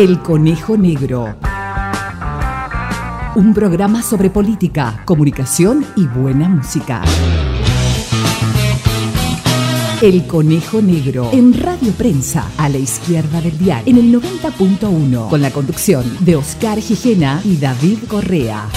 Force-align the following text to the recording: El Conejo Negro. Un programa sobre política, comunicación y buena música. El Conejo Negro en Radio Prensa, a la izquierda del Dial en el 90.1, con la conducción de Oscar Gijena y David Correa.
El 0.00 0.20
Conejo 0.20 0.78
Negro. 0.78 1.36
Un 3.34 3.52
programa 3.52 4.02
sobre 4.02 4.30
política, 4.30 5.02
comunicación 5.04 5.84
y 5.94 6.06
buena 6.06 6.48
música. 6.48 7.02
El 10.00 10.26
Conejo 10.26 10.80
Negro 10.80 11.28
en 11.34 11.52
Radio 11.52 11.92
Prensa, 11.92 12.50
a 12.56 12.70
la 12.70 12.78
izquierda 12.78 13.42
del 13.42 13.58
Dial 13.58 13.82
en 13.84 13.98
el 13.98 14.10
90.1, 14.10 15.28
con 15.28 15.42
la 15.42 15.50
conducción 15.50 16.04
de 16.20 16.36
Oscar 16.36 16.80
Gijena 16.80 17.42
y 17.44 17.58
David 17.58 17.98
Correa. 18.08 18.70